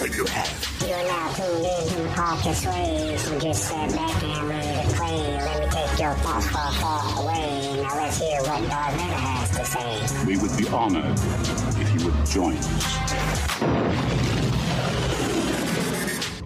you 0.00 0.24
have. 0.26 0.48
You're 0.80 1.04
now 1.04 1.32
tuned 1.32 1.66
in 1.66 2.08
to. 2.08 3.18
So 3.18 3.38
just 3.38 3.68
sit 3.68 3.94
back 3.94 4.22
and 4.22 4.48
ready 4.48 4.88
to 4.88 4.94
play. 4.96 5.36
Let 5.36 5.60
me 5.60 5.66
take 5.70 5.98
your 6.00 6.14
thoughts 6.14 6.48
far, 6.48 6.72
far 6.72 7.22
away. 7.22 7.82
Now 7.82 7.96
let's 7.96 8.18
hear 8.18 8.40
what 8.40 8.68
Darth 8.68 8.94
Vader 8.94 9.12
has 9.12 9.50
to 9.50 9.64
say. 9.64 10.26
We 10.26 10.36
would 10.38 10.56
be 10.56 10.66
honored 10.68 11.18
if 11.78 11.92
you 11.94 12.06
would 12.06 12.26
join 12.26 12.56
us. 12.56 14.41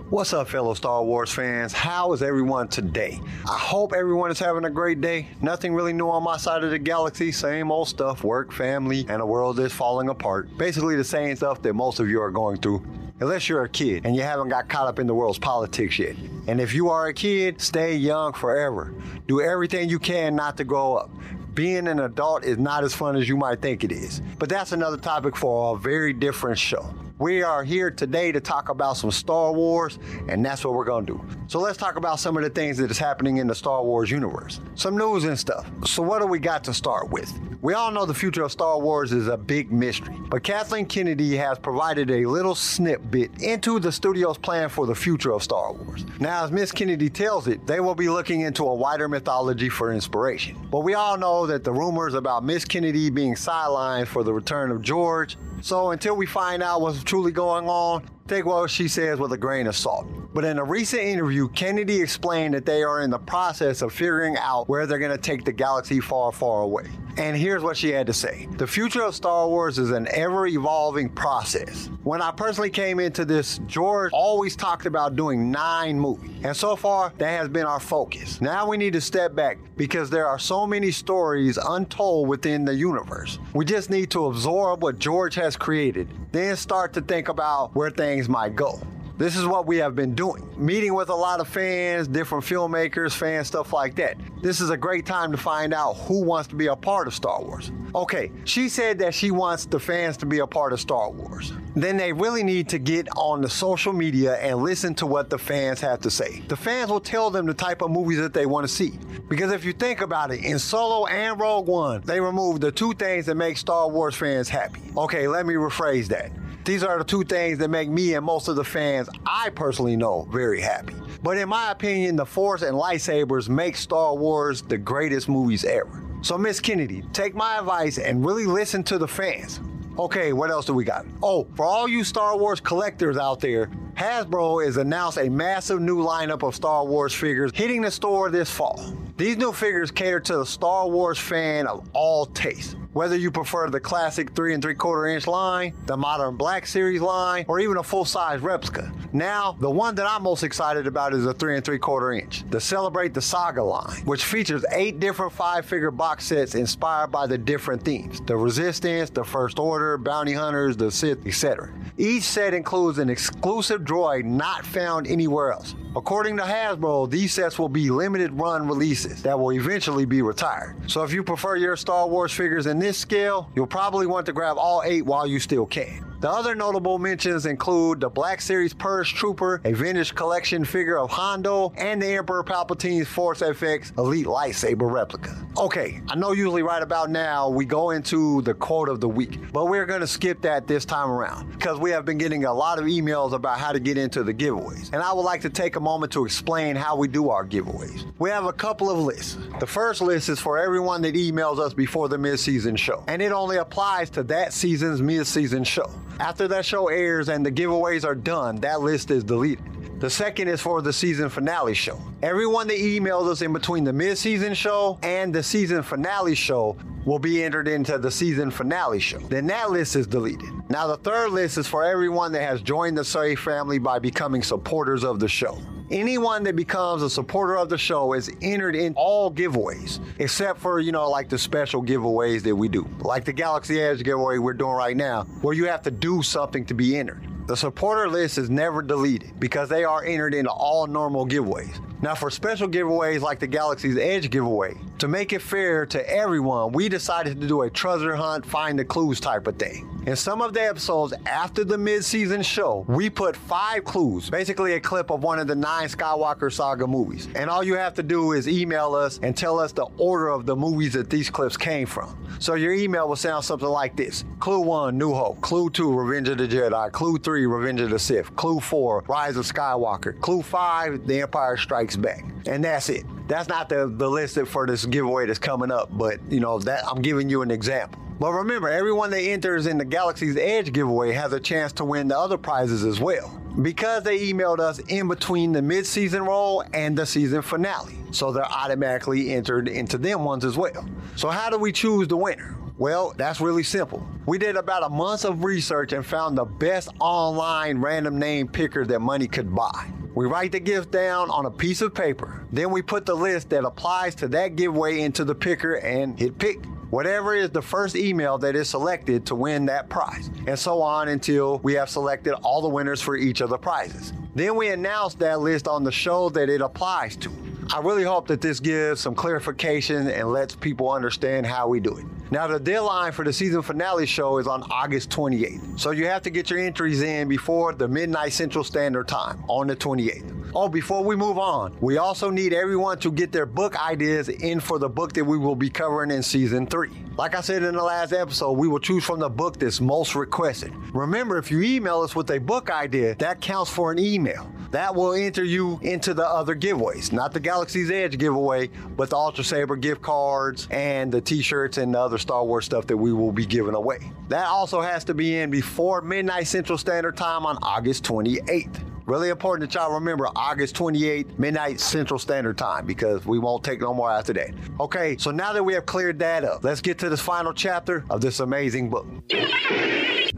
What's 0.09 0.33
up, 0.33 0.49
fellow 0.49 0.73
Star 0.75 1.03
Wars 1.03 1.33
fans? 1.33 1.73
How 1.73 2.13
is 2.13 2.23
everyone 2.23 2.69
today? 2.69 3.21
I 3.45 3.59
hope 3.59 3.93
everyone 3.93 4.31
is 4.31 4.39
having 4.39 4.65
a 4.65 4.71
great 4.71 5.01
day. 5.01 5.27
Nothing 5.43 5.75
really 5.75 5.93
new 5.93 6.09
on 6.09 6.23
my 6.23 6.37
side 6.37 6.63
of 6.63 6.71
the 6.71 6.79
galaxy. 6.79 7.33
Same 7.33 7.73
old 7.73 7.89
stuff 7.89 8.23
work, 8.23 8.53
family, 8.53 9.05
and 9.09 9.21
a 9.21 9.27
world 9.27 9.57
that's 9.57 9.75
falling 9.75 10.09
apart. 10.09 10.57
Basically, 10.57 10.95
the 10.95 11.03
same 11.03 11.35
stuff 11.35 11.61
that 11.63 11.75
most 11.75 11.99
of 11.99 12.09
you 12.09 12.23
are 12.23 12.31
going 12.31 12.59
through. 12.59 12.87
Unless 13.19 13.49
you're 13.49 13.65
a 13.65 13.69
kid 13.69 14.07
and 14.07 14.15
you 14.15 14.23
haven't 14.23 14.49
got 14.49 14.69
caught 14.69 14.87
up 14.87 15.01
in 15.01 15.09
the 15.09 15.15
world's 15.15 15.41
politics 15.41 15.99
yet. 15.99 16.15
And 16.47 16.61
if 16.61 16.73
you 16.73 16.89
are 16.89 17.09
a 17.09 17.15
kid, 17.15 17.61
stay 17.61 17.97
young 17.97 18.33
forever. 18.33 18.95
Do 19.27 19.41
everything 19.41 19.89
you 19.89 19.99
can 19.99 20.37
not 20.37 20.57
to 20.59 20.65
grow 20.65 20.95
up 20.95 21.11
being 21.55 21.89
an 21.89 22.01
adult 22.01 22.45
is 22.45 22.59
not 22.59 22.85
as 22.85 22.95
fun 22.95 23.17
as 23.17 23.27
you 23.27 23.37
might 23.37 23.63
think 23.63 23.83
it 23.83 23.91
is. 23.91 24.21
But 24.39 24.51
that's 24.51 24.73
another 24.73 24.99
topic 24.99 25.35
for 25.35 25.75
a 25.75 25.79
very 25.79 26.13
different 26.13 26.59
show. 26.59 26.95
We 27.19 27.43
are 27.43 27.65
here 27.65 27.91
today 27.91 28.31
to 28.31 28.43
talk 28.43 28.69
about 28.69 28.99
some 28.99 29.11
Star 29.11 29.51
Wars, 29.51 29.99
and 30.29 30.45
that's 30.45 30.63
what 30.67 30.75
we're 30.75 30.85
going 30.85 31.07
to 31.07 31.15
do. 31.15 31.25
So 31.47 31.59
let's 31.61 31.79
talk 31.79 31.97
about 31.97 32.21
some 32.21 32.37
of 32.37 32.43
the 32.43 32.51
things 32.51 32.77
that 32.77 32.91
is 32.91 32.99
happening 32.99 33.39
in 33.39 33.47
the 33.47 33.55
Star 33.55 33.83
Wars 33.83 34.11
universe. 34.11 34.61
Some 34.75 34.99
news 34.99 35.25
and 35.25 35.39
stuff. 35.39 35.67
So 35.87 36.03
what 36.03 36.21
do 36.21 36.27
we 36.27 36.39
got 36.39 36.63
to 36.65 36.75
start 36.75 37.09
with? 37.09 37.33
We 37.63 37.73
all 37.73 37.91
know 37.91 38.05
the 38.05 38.13
future 38.13 38.43
of 38.43 38.53
Star 38.53 38.79
Wars 38.79 39.15
is 39.15 39.29
a 39.29 39.37
big 39.39 39.73
mystery, 39.73 40.15
but 40.29 40.43
Kathleen 40.43 40.85
Kennedy 40.85 41.35
has 41.37 41.59
provided 41.59 42.11
a 42.11 42.27
little 42.27 42.55
snippet 42.55 43.43
into 43.43 43.81
the 43.81 43.91
studio's 43.91 44.37
plan 44.37 44.69
for 44.69 44.85
the 44.85 44.95
future 44.95 45.33
of 45.33 45.43
Star 45.43 45.73
Wars. 45.73 46.05
Now, 46.21 46.45
as 46.45 46.53
Miss 46.53 46.71
Kennedy 46.71 47.09
tells 47.09 47.49
it, 47.49 47.67
they 47.67 47.81
will 47.81 47.95
be 47.95 48.11
looking 48.11 48.43
into 48.43 48.65
a 48.65 48.75
wider 48.75 49.09
mythology 49.09 49.71
for 49.71 49.95
inspiration. 49.95 50.55
But 50.71 50.81
we 50.81 50.93
all 50.93 51.17
know 51.17 51.47
that 51.47 51.65
the 51.65 51.73
rumors 51.73 52.13
about 52.13 52.45
Miss 52.45 52.67
Kennedy 52.67 53.09
being 53.09 53.35
sidelined 53.35 54.07
for 54.07 54.23
the 54.23 54.35
return 54.35 54.71
of 54.71 54.83
George 54.83 55.39
so 55.63 55.91
until 55.91 56.17
we 56.17 56.27
find 56.27 56.63
out 56.63 56.81
what's 56.81 57.03
truly 57.07 57.31
going 57.33 57.69
on, 57.69 58.05
take 58.27 58.45
what 58.45 58.69
she 58.69 58.89
says 58.89 59.19
with 59.19 59.33
a 59.33 59.39
grain 59.39 59.67
of 59.67 59.77
salt. 59.77 60.07
But 60.35 60.45
in 60.45 60.59
a 60.59 60.65
recent 60.65 61.03
interview, 61.03 61.49
Kennedy 61.49 62.03
explained 62.03 62.53
that 62.55 62.67
they 62.67 62.83
are 62.83 63.01
in 63.01 63.11
the 63.11 63.19
process 63.19 63.81
of 63.81 63.93
figuring 63.93 64.37
out 64.37 64.69
where 64.69 64.87
they're 64.87 64.99
going 64.99 65.13
to 65.13 65.19
take 65.19 65.45
the 65.45 65.53
galaxy 65.53 66.01
far, 66.01 66.33
far 66.33 66.63
away. 66.63 66.87
And 67.17 67.35
here's 67.35 67.63
what 67.63 67.79
she 67.79 67.91
had 67.91 68.07
to 68.09 68.13
say 68.13 68.47
The 68.59 68.67
future 68.67 69.03
of 69.03 69.15
Star 69.15 69.49
Wars 69.49 69.79
is 69.79 69.91
an 69.91 70.07
ever 70.11 70.47
evolving 70.47 71.09
process. 71.09 71.89
When 72.03 72.21
I 72.21 72.31
personally 72.31 72.69
came 72.69 73.01
into 73.01 73.25
this, 73.25 73.59
George 73.67 74.13
always 74.13 74.55
talked 74.55 74.85
about 74.85 75.17
doing 75.17 75.51
nine 75.51 75.99
movies. 75.99 76.37
And 76.45 76.55
so 76.55 76.77
far, 76.77 77.13
that 77.17 77.29
has 77.29 77.49
been 77.49 77.65
our 77.65 77.81
focus. 77.81 78.41
Now 78.41 78.69
we 78.69 78.77
need 78.77 78.93
to 78.93 79.01
step 79.01 79.35
back 79.35 79.59
because 79.77 80.11
there 80.11 80.27
are 80.27 80.39
so 80.39 80.67
many 80.67 80.91
stories 80.91 81.59
untold 81.59 82.29
within 82.29 82.65
the 82.65 82.75
universe. 82.75 83.39
We 83.55 83.65
just 83.65 83.91
need 83.91 84.11
to 84.11 84.27
absorb 84.27 84.83
what 84.83 84.99
George 84.99 85.35
has 85.35 85.57
created, 85.57 86.09
then 86.33 86.57
start 86.57 86.93
to 86.95 87.01
think 87.01 87.29
about 87.29 87.75
where 87.75 87.91
things 87.91 88.29
might 88.29 88.57
go. 88.57 88.81
This 89.19 89.35
is 89.35 89.47
what 89.47 89.67
we 89.67 89.79
have 89.79 89.95
been 89.95 90.15
doing. 90.15 90.47
Meeting 90.59 90.93
with 90.93 91.09
a 91.09 91.15
lot 91.15 91.41
of 91.41 91.49
fans, 91.49 92.07
different 92.07 92.45
filmmakers, 92.45 93.13
fans, 93.15 93.47
stuff 93.47 93.73
like 93.73 93.95
that. 93.95 94.19
This 94.43 94.61
is 94.61 94.69
a 94.69 94.77
great 94.77 95.07
time 95.07 95.33
to 95.33 95.39
find 95.39 95.73
out 95.73 95.95
who 95.95 96.23
wants 96.23 96.49
to 96.49 96.55
be 96.55 96.67
a 96.67 96.77
part 96.77 97.07
of 97.07 97.15
Star 97.15 97.43
Wars. 97.43 97.73
Okay, 97.95 98.31
she 98.45 98.69
said 98.69 98.99
that 98.99 99.15
she 99.15 99.31
wants 99.31 99.65
the 99.65 99.81
fans 99.81 100.19
to 100.19 100.27
be 100.27 100.41
a 100.41 100.47
part 100.47 100.75
of 100.75 100.81
Star 100.81 101.11
Wars. 101.11 101.55
Then 101.75 101.97
they 101.97 102.13
really 102.13 102.43
need 102.43 102.69
to 102.69 102.79
get 102.79 103.09
on 103.17 103.41
the 103.41 103.49
social 103.49 103.95
media 103.95 104.37
and 104.37 104.59
listen 104.59 104.95
to 104.97 105.07
what 105.07 105.31
the 105.31 105.39
fans 105.39 105.81
have 105.81 106.03
to 106.03 106.11
say. 106.11 106.43
The 106.49 106.57
fans 106.57 106.91
will 106.91 107.01
tell 107.01 107.31
them 107.31 107.47
the 107.47 107.55
type 107.55 107.81
of 107.81 107.91
movies 107.91 108.19
that 108.19 108.35
they 108.35 108.45
want 108.45 108.65
to 108.65 108.73
see. 108.73 108.99
Because 109.29 109.51
if 109.51 109.65
you 109.65 109.73
think 109.73 110.03
about 110.03 110.31
it, 110.31 110.45
in 110.45 110.59
Solo 110.59 111.07
and 111.07 111.41
Rogue 111.41 111.69
One, 111.69 112.03
they 112.03 112.21
removed 112.21 112.61
the 112.61 112.71
two 112.71 112.93
things 112.93 113.25
that 113.27 113.35
make 113.35 113.57
Star 113.57 113.89
Wars 113.89 114.15
fans 114.15 114.51
happy. 114.51 114.83
Okay, 114.95 115.27
let 115.27 115.47
me 115.47 115.55
rephrase 115.55 116.09
that. 116.09 116.33
These 116.67 116.83
are 116.83 116.99
the 116.99 117.05
two 117.05 117.23
things 117.23 117.59
that 117.59 117.71
make 117.71 117.89
me 117.89 118.15
and 118.15 118.27
most 118.27 118.49
of 118.49 118.57
the 118.57 118.65
fans 118.65 119.09
I 119.25 119.51
personally 119.51 119.95
know 119.95 120.27
very 120.33 120.61
happy. 120.61 120.97
But 121.23 121.39
in 121.39 121.49
my 121.49 121.71
opinion, 121.71 122.17
the 122.17 122.27
Force 122.27 122.63
and 122.63 122.77
lightsabers 122.77 123.49
make 123.49 123.77
Star 123.77 124.17
Wars 124.17 124.63
the 124.63 124.77
greatest 124.77 125.29
movies 125.29 125.65
ever. 125.65 126.03
So, 126.23 126.37
Miss 126.37 126.59
Kennedy, 126.59 127.05
take 127.13 127.37
my 127.37 127.61
advice 127.61 127.99
and 127.99 128.27
really 128.27 128.47
listen 128.47 128.83
to 128.83 128.99
the 128.99 129.07
fans. 129.07 129.61
Okay, 129.97 130.33
what 130.33 130.51
else 130.51 130.67
do 130.67 130.75
we 130.75 130.83
got? 130.83 131.07
Oh, 131.23 131.47
for 131.55 131.65
all 131.65 131.87
you 131.87 132.03
Star 132.03 132.37
Wars 132.37 132.59
collectors 132.59 133.17
out 133.17 133.39
there, 133.39 133.71
Hasbro 133.95 134.67
has 134.67 134.77
announced 134.77 135.19
a 135.19 135.31
massive 135.31 135.81
new 135.81 135.99
lineup 135.99 136.43
of 136.43 136.57
Star 136.57 136.85
Wars 136.85 137.15
figures 137.15 137.53
hitting 137.55 137.83
the 137.83 137.93
store 137.93 138.29
this 138.29 138.51
fall. 138.51 138.93
These 139.17 139.37
new 139.37 139.53
figures 139.53 139.93
cater 139.93 140.19
to 140.19 140.39
the 140.39 140.47
Star 140.47 140.89
Wars 140.89 141.17
fan 141.17 141.69
of 141.69 141.89
all 141.93 142.27
tastes. 142.27 142.75
Whether 142.97 143.17
you 143.17 143.31
prefer 143.31 143.69
the 143.69 143.79
classic 143.79 144.31
3 144.35 144.55
and 144.55 144.63
3 144.63 144.75
quarter 144.75 145.09
inch 145.09 145.27
line, 145.27 145.75
the 145.85 145.99
modern 145.99 146.35
Black 146.35 146.67
Series 146.67 147.03
line, 147.03 147.45
or 147.47 147.61
even 147.61 147.77
a 147.77 147.83
full 147.83 148.07
size 148.07 148.41
replica. 148.41 148.91
Now, 149.13 149.55
the 149.61 149.71
one 149.71 149.95
that 149.97 150.07
I'm 150.07 150.23
most 150.23 150.43
excited 150.43 150.87
about 150.87 151.13
is 151.13 151.25
the 151.25 151.35
3 151.35 151.57
and 151.57 151.65
3 151.65 151.79
quarter 151.79 152.13
inch, 152.13 152.49
the 152.49 152.59
Celebrate 152.59 153.13
the 153.13 153.21
Saga 153.21 153.63
line, 153.63 154.03
which 154.07 154.25
features 154.25 154.65
eight 154.73 154.99
different 154.99 155.33
five 155.33 155.67
figure 155.67 155.91
box 155.91 156.25
sets 156.25 156.55
inspired 156.55 157.09
by 157.09 157.27
the 157.27 157.37
different 157.37 157.85
themes 157.85 158.23
the 158.23 158.35
Resistance, 158.35 159.11
the 159.11 159.25
First 159.25 159.59
Order, 159.59 159.99
Bounty 159.99 160.33
Hunters, 160.33 160.79
the 160.79 160.91
Sith, 160.91 161.27
etc. 161.27 161.71
Each 161.99 162.23
set 162.23 162.55
includes 162.55 162.97
an 162.97 163.11
exclusive 163.11 163.83
droid 163.83 164.25
not 164.25 164.65
found 164.65 165.07
anywhere 165.07 165.53
else. 165.53 165.75
According 165.97 166.37
to 166.37 166.43
Hasbro, 166.43 167.11
these 167.11 167.33
sets 167.33 167.59
will 167.59 167.71
be 167.71 167.89
limited 167.89 168.31
run 168.39 168.69
releases 168.69 169.23
that 169.23 169.39
will 169.39 169.53
eventually 169.53 170.05
be 170.05 170.21
retired. 170.21 170.77
So 170.91 171.03
if 171.05 171.13
you 171.13 171.23
prefer 171.23 171.57
your 171.57 171.75
Star 171.75 172.07
Wars 172.07 172.33
figures 172.33 172.67
in 172.67 172.79
this 172.87 172.97
scale, 172.97 173.51
you'll 173.57 173.67
probably 173.67 174.07
want 174.07 174.27
to 174.27 174.33
grab 174.33 174.57
all 174.59 174.83
eight 174.85 175.03
while 175.03 175.27
you 175.27 175.41
still 175.41 175.67
can. 175.67 176.06
The 176.19 176.31
other 176.31 176.55
notable 176.55 176.99
mentions 176.99 177.45
include 177.45 178.01
the 178.01 178.09
Black 178.09 178.41
Series 178.41 178.73
Purge 178.73 179.13
Trooper, 179.13 179.61
a 179.67 179.73
vintage 179.75 180.15
collection 180.15 180.65
figure 180.65 180.99
of 180.99 181.11
Hondo, 181.11 181.75
and 181.77 182.01
the 182.01 182.07
Emperor 182.07 182.43
Palpatine's 182.43 183.07
Force 183.07 183.43
FX 183.43 183.97
Elite 183.99 184.25
Lightsaber 184.25 184.91
replica. 184.91 185.37
Okay, 185.59 186.01
I 186.09 186.17
know 186.17 186.33
usually 186.33 186.63
right 186.63 186.83
about 186.83 187.11
now 187.11 187.51
we 187.51 187.67
go 187.67 187.91
into 187.91 188.41
the 188.43 188.55
quote 188.55 188.89
of 188.89 189.03
the 189.03 189.09
week, 189.09 189.53
but 189.53 189.67
we're 189.67 189.85
going 189.85 190.01
to 190.01 190.07
skip 190.07 190.41
that 190.41 190.67
this 190.67 190.87
time 190.87 191.11
around 191.11 191.53
because 191.53 191.79
we 191.79 191.91
have 191.91 192.07
been 192.07 192.17
getting 192.17 192.47
a 192.47 192.53
lot 192.53 192.79
of 192.79 192.87
emails 192.87 193.35
about 193.35 193.59
how 193.59 193.73
to 193.73 193.79
get 193.79 193.99
into 193.99 194.23
the 194.23 194.33
giveaways. 194.33 194.91
And 194.95 195.03
I 195.03 195.13
would 195.13 195.23
like 195.23 195.43
to 195.43 195.51
take 195.51 195.77
a 195.77 195.81
moment 195.81 196.13
to 196.13 196.25
explain 196.25 196.77
how 196.77 196.97
we 196.97 197.09
do 197.09 197.29
our 197.29 197.47
giveaways. 197.47 198.11
We 198.19 198.31
have 198.31 198.47
a 198.47 198.55
couple 198.55 198.91
of 198.91 198.99
lists. 198.99 199.37
The 199.61 199.67
first 199.67 200.01
list 200.01 200.31
is 200.31 200.41
for 200.41 200.59
everyone 200.59 201.03
that 201.03 201.15
emails 201.15 201.59
us 201.59 201.75
before 201.75 202.09
the 202.09 202.17
mid-season 202.17 202.77
show, 202.77 203.05
and 203.07 203.21
it 203.21 203.33
only 203.33 203.59
applies 203.59 204.09
to 204.11 204.23
that 204.25 204.55
season's 204.55 205.03
mid-season 205.03 205.63
show. 205.63 205.91
After 206.19 206.49
that 206.49 206.65
show 206.65 206.89
airs 206.89 207.29
and 207.29 207.45
the 207.45 207.53
giveaways 207.53 208.05
are 208.05 208.15
done, 208.15 208.57
that 208.57 208.81
list 208.81 209.11
is 209.11 209.23
deleted. 209.23 210.01
The 210.01 210.11
second 210.11 210.49
is 210.49 210.61
for 210.61 210.83
the 210.83 210.93
season 210.93 211.29
finale 211.29 211.75
show. 211.75 212.01
Everyone 212.23 212.67
that 212.69 212.79
emails 212.79 213.31
us 213.31 213.43
in 213.43 213.53
between 213.53 213.85
the 213.85 213.93
mid-season 213.93 214.55
show 214.55 214.99
and 215.03 215.35
the 215.35 215.43
season 215.43 215.83
finale 215.83 216.35
show 216.35 216.77
will 217.05 217.19
be 217.19 217.43
entered 217.43 217.69
into 217.69 217.99
the 217.99 218.11
season 218.11 218.51
finale 218.51 218.99
show. 218.99 219.19
Then 219.21 219.47
that 219.47 219.71
list 219.71 219.95
is 219.95 220.07
deleted. 220.07 220.49
Now 220.69 220.87
the 220.87 220.97
third 220.97 221.31
list 221.31 221.59
is 221.59 221.67
for 221.67 221.85
everyone 221.85 222.33
that 222.33 222.43
has 222.43 222.61
joined 222.61 222.99
the 222.99 223.05
Surrey 223.05 223.37
family 223.37 223.79
by 223.79 223.99
becoming 223.99 224.43
supporters 224.43 225.05
of 225.05 225.21
the 225.21 225.29
show. 225.29 225.59
Anyone 225.91 226.43
that 226.45 226.57
becomes 226.57 227.03
a 227.03 227.09
supporter 227.09 227.57
of 227.57 227.69
the 227.69 227.79
show 227.79 228.15
is 228.15 228.29
entered 228.43 228.75
in 228.75 228.93
all 228.97 229.31
giveaways, 229.31 230.01
except 230.19 230.59
for, 230.59 230.81
you 230.81 230.91
know, 230.91 231.09
like 231.09 231.29
the 231.29 231.39
special 231.39 231.81
giveaways 231.81 232.43
that 232.43 232.57
we 232.57 232.69
do. 232.69 232.89
Like 232.99 233.25
the 233.25 233.33
Galaxy 233.33 233.81
Edge 233.81 234.03
giveaway 234.03 234.39
we're 234.39 234.55
doing 234.55 234.73
right 234.73 234.97
now, 234.97 235.25
where 235.43 235.55
you 235.55 235.67
have 235.67 235.83
to 235.83 235.93
do 235.93 236.25
something 236.25 236.65
to 236.67 236.75
be 236.75 236.97
entered. 236.97 237.23
The 237.47 237.57
supporter 237.57 238.09
list 238.09 238.37
is 238.37 238.51
never 238.51 238.83
deleted 238.83 239.39
because 239.39 239.69
they 239.69 239.85
are 239.85 240.03
entered 240.03 240.35
into 240.35 240.51
all 240.51 240.89
normal 240.89 241.25
giveaways. 241.25 241.81
Now, 242.03 242.17
for 242.17 242.31
special 242.31 242.69
giveaways 242.69 243.21
like 243.21 243.39
the 243.39 243.47
Galaxy's 243.47 243.97
Edge 243.97 244.29
giveaway, 244.31 244.75
to 244.99 245.07
make 245.07 245.33
it 245.33 245.41
fair 245.41 245.87
to 245.87 246.11
everyone, 246.11 246.73
we 246.73 246.89
decided 246.89 247.41
to 247.41 247.47
do 247.47 247.63
a 247.63 247.71
treasure 247.71 248.17
hunt, 248.17 248.45
find 248.45 248.77
the 248.77 248.85
clues 248.85 249.21
type 249.21 249.47
of 249.47 249.57
thing. 249.57 249.96
In 250.07 250.15
some 250.15 250.41
of 250.41 250.55
the 250.55 250.63
episodes 250.63 251.13
after 251.27 251.65
the 251.65 251.77
mid-season 251.77 252.41
show, 252.41 252.85
we 252.87 253.11
put 253.11 253.35
five 253.35 253.83
clues, 253.83 254.31
basically 254.31 254.75
a 254.75 254.81
clip 254.81 255.11
of 255.11 255.25
one 255.25 255.41
of 255.41 255.49
the 255.49 255.57
nine 255.57 255.89
Skywalker 255.89 256.53
Saga 256.53 256.87
movies. 256.87 257.27
And 257.35 257.51
all 257.51 257.65
you 257.65 257.75
have 257.75 257.95
to 257.95 258.05
do 258.05 258.31
is 258.31 258.47
email 258.47 258.95
us 258.95 259.19
and 259.25 259.37
tell 259.37 259.59
us 259.59 259.73
the 259.73 259.87
order 259.99 260.29
of 260.29 260.47
the 260.47 260.55
movies 260.55 260.93
that 260.93 261.11
these 261.11 261.29
clips 261.29 261.57
came 261.57 261.89
from. 261.89 262.17
So 262.39 262.55
your 262.55 262.73
email 262.73 263.09
will 263.09 263.17
sound 263.17 263.45
something 263.45 263.67
like 263.67 263.97
this. 263.97 264.25
Clue 264.39 264.61
1, 264.61 264.97
New 264.97 265.13
Hope. 265.13 265.41
Clue 265.41 265.71
2, 265.71 265.93
Revenge 265.93 266.29
of 266.29 266.39
the 266.39 266.47
Jedi. 266.47 266.93
Clue 266.93 267.19
3, 267.19 267.47
Revenge 267.47 267.81
of 267.81 267.91
the 267.91 267.99
Sith. 267.99 268.35
Clue 268.37 268.61
4, 268.61 269.07
Rise 269.09 269.37
of 269.37 269.45
Skywalker. 269.45 270.21
Clue 270.21 270.41
5, 270.41 271.05
The 271.09 271.23
Empire 271.23 271.57
Strikes 271.57 271.97
Back. 271.97 272.25
And 272.47 272.63
that's 272.63 272.91
it. 272.91 273.05
That's 273.27 273.49
not 273.49 273.69
the, 273.69 273.93
the 273.93 274.09
list 274.09 274.39
for 274.47 274.69
this 274.69 274.87
giveaway 274.87 275.27
that's 275.27 275.41
coming 275.41 275.73
up, 275.73 275.89
but 275.99 276.21
you 276.31 276.39
know, 276.39 276.61
that 276.61 276.87
I'm 276.87 277.03
giving 277.03 277.29
you 277.29 277.43
an 277.43 277.51
example. 277.51 278.06
But 278.19 278.33
remember, 278.33 278.69
everyone 278.69 279.11
that 279.11 279.21
enters 279.21 279.67
in 279.67 279.77
the 279.77 279.85
Galaxy's 279.85 280.39
Edge 280.39 280.73
giveaway 280.73 281.13
has 281.13 281.35
a 281.35 281.41
chance 281.41 281.73
to 281.73 281.85
win 281.85 282.09
the 282.09 282.19
other 282.19 282.39
prizes 282.39 282.83
as 282.83 282.99
well. 282.99 283.39
Because 283.61 284.05
they 284.05 284.33
emailed 284.33 284.59
us 284.59 284.79
in 284.79 285.09
between 285.09 285.53
the 285.53 285.61
mid-season 285.61 286.23
roll 286.25 286.65
and 286.73 286.97
the 286.97 287.05
season 287.05 287.43
finale. 287.43 287.97
So 288.13 288.33
they're 288.33 288.45
automatically 288.45 289.35
entered 289.35 289.69
into 289.69 289.99
them 289.99 290.25
ones 290.25 290.47
as 290.47 290.57
well. 290.57 290.89
So 291.15 291.29
how 291.29 291.51
do 291.51 291.59
we 291.59 291.73
choose 291.73 292.09
the 292.09 292.17
winner? 292.17 292.57
Well, 292.79 293.15
that's 293.17 293.41
really 293.41 293.63
simple. 293.63 294.07
We 294.27 294.39
did 294.39 294.57
about 294.57 294.83
a 294.83 294.89
month 294.89 295.25
of 295.25 295.45
research 295.45 295.93
and 295.93 296.05
found 296.05 296.37
the 296.37 296.45
best 296.45 296.89
online 297.01 297.79
random 297.79 298.19
name 298.19 298.49
picker 298.49 298.87
that 298.87 299.01
money 299.01 299.27
could 299.27 299.55
buy. 299.55 299.91
We 300.15 300.25
write 300.25 300.53
the 300.53 300.61
gift 300.61 300.91
down 300.91 301.31
on 301.31 301.45
a 301.45 301.51
piece 301.51 301.83
of 301.83 301.95
paper. 301.95 302.47
Then 302.51 302.71
we 302.71 302.81
put 302.81 303.05
the 303.05 303.15
list 303.15 303.51
that 303.51 303.65
applies 303.65 304.15
to 304.17 304.29
that 304.29 304.57
giveaway 304.57 305.01
into 305.01 305.25
the 305.25 305.35
picker 305.35 305.75
and 305.75 306.19
hit 306.19 306.39
pick. 306.39 306.59
Whatever 306.97 307.35
is 307.35 307.51
the 307.51 307.61
first 307.61 307.95
email 307.95 308.39
that 308.39 308.57
is 308.57 308.71
selected 308.71 309.27
to 309.27 309.35
win 309.35 309.67
that 309.67 309.91
prize, 309.91 310.31
and 310.47 310.59
so 310.59 310.81
on 310.81 311.09
until 311.09 311.59
we 311.59 311.75
have 311.75 311.91
selected 311.91 312.33
all 312.37 312.63
the 312.63 312.71
winners 312.71 313.03
for 313.03 313.19
each 313.19 313.43
of 313.43 313.51
the 313.51 313.59
prizes. 313.59 314.15
Then 314.35 314.57
we 314.57 314.69
announce 314.69 315.13
that 315.17 315.41
list 315.41 315.69
on 315.69 315.85
the 315.85 315.93
show 315.93 316.31
that 316.31 316.49
it 316.49 316.63
applies 316.63 317.15
to. 317.17 317.31
I 317.71 317.81
really 317.81 318.03
hope 318.03 318.27
that 318.29 318.41
this 318.41 318.61
gives 318.61 319.03
some 319.03 319.15
clarification 319.15 320.09
and 320.09 320.33
lets 320.33 320.57
people 320.57 320.91
understand 320.91 321.45
how 321.45 321.69
we 321.69 321.81
do 321.81 321.99
it. 321.99 322.07
Now, 322.31 322.49
the 322.49 322.59
deadline 322.59 323.13
for 323.13 323.25
the 323.25 323.33
season 323.33 323.63
finale 323.63 324.05
show 324.05 324.39
is 324.39 324.49
on 324.49 324.65
August 324.65 325.11
28th, 325.11 325.79
so 325.79 325.93
you 325.93 326.07
have 326.07 326.23
to 326.23 326.31
get 326.31 326.51
your 326.51 326.59
entries 326.59 327.01
in 327.01 327.29
before 327.29 327.73
the 327.73 327.87
midnight 327.87 328.33
Central 328.33 328.65
Standard 328.65 329.07
Time 329.07 329.45
on 329.47 329.69
the 329.69 329.77
28th. 329.77 330.51
Oh, 330.53 330.69
before 330.69 331.05
we 331.05 331.15
move 331.15 331.39
on, 331.39 331.77
we 331.81 331.99
also 331.99 332.31
need 332.31 332.53
everyone 332.53 332.99
to 333.01 333.13
get 333.13 333.31
their 333.31 333.47
book 333.47 333.81
ideas 333.81 334.29
in 334.29 334.59
for 334.59 334.79
the 334.81 334.89
book 334.89 335.13
that 335.13 335.25
we 335.25 335.39
will 335.39 335.55
be 335.55 335.71
covering 335.71 336.11
in 336.11 336.23
season 336.23 336.67
three. 336.67 336.91
Like 337.17 337.37
I 337.37 337.43
said 337.43 337.63
in 337.63 337.77
the 337.77 337.83
last 337.83 338.13
episode, 338.13 338.53
we 338.53 338.67
will 338.67 338.81
choose 338.81 339.05
from 339.05 339.21
the 339.21 339.29
book 339.29 339.59
that's 339.59 339.81
most 339.81 340.17
requested. 340.17 340.73
Remember, 340.93 341.39
if 341.39 341.51
you 341.51 341.63
email 341.63 342.01
us 342.01 342.17
with 342.17 342.31
a 342.31 342.41
book 342.41 342.71
idea, 342.71 343.15
that 343.17 343.41
counts 343.41 343.71
for 343.71 343.93
an 343.93 343.99
email. 343.99 344.51
That 344.71 344.95
will 344.95 345.13
enter 345.13 345.45
you 345.45 345.79
into 345.83 346.15
the 346.15 346.27
other 346.27 346.55
giveaways, 346.55 347.13
not 347.13 347.33
the 347.33 347.41
Galaxy's 347.41 347.91
Edge 347.91 348.19
giveaway, 348.19 348.69
but 348.97 349.11
the 349.11 349.17
Ultra 349.17 349.45
Saber 349.45 349.77
gift 349.77 350.03
cards 350.03 350.69
and 350.71 351.11
the 351.13 351.21
t-shirts 351.21 351.79
and 351.79 351.95
the 351.95 352.01
other 352.01 352.19
Star 352.19 352.45
Wars 352.45 352.65
stuff 352.65 352.87
that 352.87 352.97
we 352.97 353.13
will 353.13 353.33
be 353.33 353.47
giving 353.47 353.75
away. 353.75 353.99
That 354.29 354.47
also 354.47 354.81
has 354.81 355.05
to 355.05 355.15
be 355.15 355.37
in 355.37 355.51
before 355.51 356.01
midnight 356.01 356.47
Central 356.49 356.79
Standard 356.79 357.17
Time 357.17 357.47
on 357.47 357.59
August 357.63 358.05
28th. 358.05 358.83
Really 359.07 359.29
important 359.29 359.71
that 359.71 359.79
y'all 359.79 359.95
remember 359.95 360.27
August 360.35 360.75
28th, 360.75 361.39
midnight 361.39 361.79
Central 361.79 362.19
Standard 362.19 362.59
Time, 362.59 362.87
because 362.87 363.25
we 363.25 363.39
won't 363.39 363.63
take 363.63 363.81
no 363.81 363.95
more 363.95 364.11
after 364.11 364.33
that. 364.33 364.51
Okay, 364.81 365.17
so 365.17 365.31
now 365.31 365.53
that 365.53 365.63
we 365.63 365.75
have 365.75 365.87
cleared 365.87 366.19
that 366.19 366.43
up, 366.43 366.65
let's 366.65 366.81
get 366.81 366.99
to 366.99 367.09
this 367.09 367.21
final 367.21 367.53
chapter 367.53 368.05
of 368.11 368.21
this 368.21 368.41
amazing 368.41 368.91
book. 368.91 369.07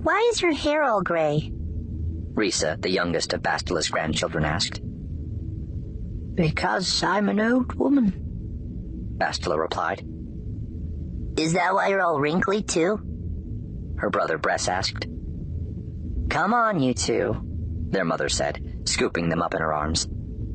Why 0.02 0.28
is 0.30 0.42
your 0.42 0.52
hair 0.52 0.82
all 0.82 1.00
gray? 1.00 1.50
Risa, 2.38 2.80
the 2.80 2.88
youngest 2.88 3.32
of 3.32 3.42
Bastila's 3.42 3.88
grandchildren, 3.88 4.44
asked. 4.44 4.80
Because 6.34 7.02
I'm 7.02 7.28
an 7.28 7.40
old 7.40 7.74
woman. 7.74 8.12
Bastila 9.18 9.58
replied. 9.58 10.06
Is 11.36 11.54
that 11.54 11.74
why 11.74 11.88
you're 11.88 12.00
all 12.00 12.20
wrinkly, 12.20 12.62
too? 12.62 13.00
Her 13.98 14.08
brother 14.08 14.38
Bress 14.38 14.68
asked. 14.68 15.08
Come 16.30 16.54
on, 16.54 16.78
you 16.78 16.94
two, 16.94 17.40
their 17.90 18.04
mother 18.04 18.28
said, 18.28 18.82
scooping 18.84 19.28
them 19.28 19.42
up 19.42 19.54
in 19.54 19.60
her 19.60 19.72
arms. 19.72 20.06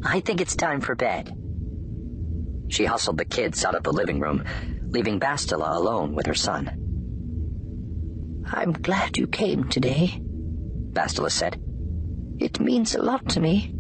I 0.05 0.21
think 0.21 0.39
it's 0.39 0.55
time 0.55 0.79
for 0.79 0.95
bed. 0.95 1.35
She 2.69 2.85
hustled 2.85 3.17
the 3.17 3.25
kids 3.25 3.65
out 3.65 3.75
of 3.75 3.83
the 3.83 3.91
living 3.91 4.21
room, 4.21 4.45
leaving 4.87 5.19
Bastila 5.19 5.75
alone 5.75 6.15
with 6.15 6.27
her 6.27 6.33
son. 6.33 6.71
I'm 8.49 8.71
glad 8.71 9.17
you 9.17 9.27
came 9.27 9.67
today, 9.67 10.21
Bastila 10.93 11.31
said. 11.31 11.61
It 12.39 12.59
means 12.59 12.95
a 12.95 13.01
lot 13.01 13.29
to 13.29 13.39
me. 13.39 13.73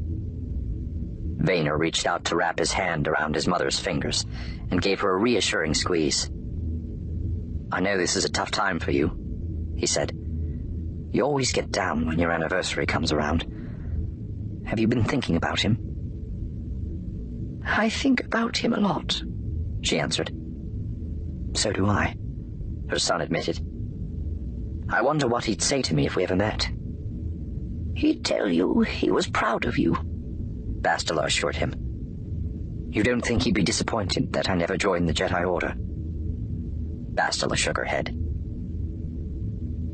Vaner 1.37 1.77
reached 1.77 2.07
out 2.07 2.25
to 2.25 2.35
wrap 2.35 2.59
his 2.59 2.71
hand 2.71 3.07
around 3.07 3.35
his 3.35 3.47
mother's 3.47 3.79
fingers 3.79 4.25
and 4.71 4.81
gave 4.81 5.01
her 5.01 5.09
a 5.09 5.17
reassuring 5.17 5.73
squeeze. 5.73 6.29
I 7.71 7.81
know 7.81 7.97
this 7.97 8.15
is 8.15 8.23
a 8.23 8.29
tough 8.29 8.51
time 8.51 8.79
for 8.79 8.91
you, 8.91 9.11
he 9.75 9.85
said. 9.85 10.13
You 11.11 11.23
always 11.23 11.51
get 11.51 11.71
down 11.71 12.07
when 12.07 12.19
your 12.19 12.31
anniversary 12.31 12.85
comes 12.85 13.11
around. 13.11 13.45
Have 14.65 14.79
you 14.79 14.87
been 14.87 15.03
thinking 15.03 15.35
about 15.35 15.59
him? 15.59 15.77
I 17.65 17.89
think 17.89 18.23
about 18.23 18.57
him 18.57 18.73
a 18.73 18.79
lot, 18.79 19.21
she 19.81 19.99
answered. 19.99 20.31
So 21.55 21.71
do 21.71 21.87
I, 21.87 22.15
her 22.89 22.99
son 22.99 23.21
admitted. 23.21 23.59
I 24.89 25.01
wonder 25.01 25.27
what 25.27 25.45
he'd 25.45 25.61
say 25.61 25.81
to 25.81 25.93
me 25.93 26.05
if 26.05 26.15
we 26.15 26.23
ever 26.23 26.35
met. 26.35 26.69
He'd 27.95 28.25
tell 28.25 28.49
you 28.49 28.81
he 28.81 29.11
was 29.11 29.27
proud 29.27 29.65
of 29.65 29.77
you, 29.77 29.95
Bastila 30.81 31.25
assured 31.25 31.55
him. 31.55 31.73
You 32.89 33.03
don't 33.03 33.21
think 33.21 33.43
he'd 33.43 33.55
be 33.55 33.63
disappointed 33.63 34.33
that 34.33 34.49
I 34.49 34.55
never 34.55 34.77
joined 34.77 35.07
the 35.07 35.13
Jedi 35.13 35.47
Order? 35.47 35.75
Bastila 37.15 37.57
shook 37.57 37.77
her 37.77 37.85
head. 37.85 38.15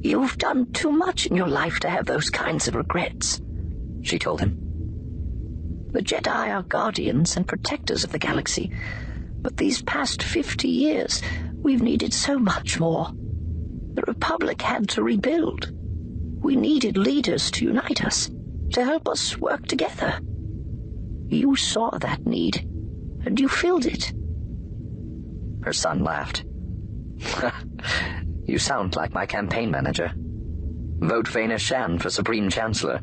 You've 0.01 0.37
done 0.37 0.71
too 0.71 0.91
much 0.91 1.25
in 1.25 1.35
your 1.35 1.47
life 1.47 1.79
to 1.81 1.89
have 1.89 2.05
those 2.05 2.29
kinds 2.29 2.67
of 2.67 2.75
regrets, 2.75 3.41
she 4.01 4.17
told 4.17 4.39
him. 4.39 4.57
The 5.91 6.01
Jedi 6.01 6.55
are 6.55 6.63
guardians 6.63 7.35
and 7.35 7.47
protectors 7.47 8.03
of 8.03 8.11
the 8.11 8.19
galaxy, 8.19 8.71
but 9.41 9.57
these 9.57 9.81
past 9.81 10.23
fifty 10.23 10.69
years, 10.69 11.21
we've 11.55 11.81
needed 11.81 12.13
so 12.13 12.39
much 12.39 12.79
more. 12.79 13.09
The 13.93 14.03
Republic 14.07 14.61
had 14.61 14.87
to 14.89 15.03
rebuild. 15.03 15.71
We 16.49 16.55
needed 16.55 16.97
leaders 16.97 17.51
to 17.51 17.65
unite 17.65 18.03
us, 18.03 18.31
to 18.73 18.83
help 18.83 19.07
us 19.07 19.37
work 19.37 19.67
together. 19.67 20.19
You 21.27 21.55
saw 21.55 21.91
that 21.99 22.25
need, 22.25 22.67
and 23.23 23.39
you 23.39 23.47
filled 23.47 23.85
it. 23.85 24.11
Her 25.61 25.73
son 25.73 26.03
laughed. 26.03 26.45
you 28.45 28.57
sound 28.57 28.95
like 28.95 29.13
my 29.13 29.27
campaign 29.27 29.69
manager. 29.69 30.11
Vote 30.15 31.27
Vaner 31.27 31.59
Shan 31.59 31.99
for 31.99 32.09
Supreme 32.09 32.49
Chancellor. 32.49 32.99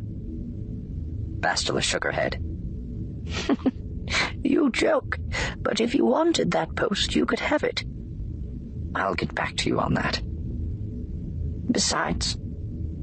Bastila 1.38 1.82
shook 1.82 2.02
her 2.02 2.10
head. 2.10 2.42
you 4.42 4.72
joke, 4.72 5.20
but 5.58 5.80
if 5.80 5.94
you 5.94 6.04
wanted 6.04 6.50
that 6.50 6.74
post, 6.74 7.14
you 7.14 7.24
could 7.24 7.38
have 7.38 7.62
it. 7.62 7.84
I'll 8.96 9.14
get 9.14 9.36
back 9.36 9.54
to 9.58 9.68
you 9.68 9.78
on 9.78 9.94
that. 9.94 10.20
Besides, 11.70 12.36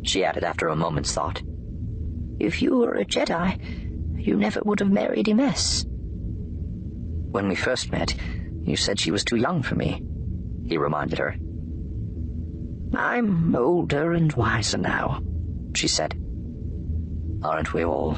she 0.03 0.23
added 0.23 0.43
after 0.43 0.67
a 0.67 0.75
moment's 0.75 1.13
thought. 1.13 1.41
If 2.39 2.61
you 2.61 2.77
were 2.77 2.95
a 2.95 3.05
Jedi, 3.05 3.57
you 4.17 4.35
never 4.37 4.61
would 4.63 4.79
have 4.79 4.91
married 4.91 5.27
Imes. 5.27 5.85
When 7.31 7.47
we 7.47 7.55
first 7.55 7.91
met, 7.91 8.15
you 8.63 8.75
said 8.75 8.99
she 8.99 9.11
was 9.11 9.23
too 9.23 9.37
young 9.37 9.63
for 9.63 9.75
me, 9.75 10.03
he 10.67 10.77
reminded 10.77 11.19
her. 11.19 11.35
I'm 12.95 13.55
older 13.55 14.13
and 14.13 14.31
wiser 14.33 14.77
now, 14.77 15.21
she 15.75 15.87
said. 15.87 16.15
Aren't 17.43 17.73
we 17.73 17.83
all? 17.83 18.17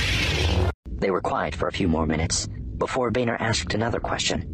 They 1.01 1.11
were 1.11 1.21
quiet 1.21 1.55
for 1.55 1.67
a 1.67 1.71
few 1.71 1.87
more 1.87 2.05
minutes 2.05 2.47
before 2.77 3.11
Vaner 3.11 3.37
asked 3.39 3.73
another 3.73 3.99
question. 3.99 4.47